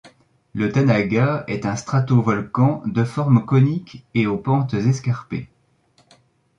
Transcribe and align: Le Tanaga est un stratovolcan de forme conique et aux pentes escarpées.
Le 0.55 0.71
Tanaga 0.71 1.43
est 1.47 1.67
un 1.67 1.75
stratovolcan 1.75 2.81
de 2.87 3.03
forme 3.03 3.45
conique 3.45 4.03
et 4.15 4.25
aux 4.25 4.39
pentes 4.39 4.73
escarpées. 4.73 5.47